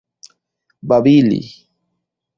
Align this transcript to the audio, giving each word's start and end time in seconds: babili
babili 0.89 1.41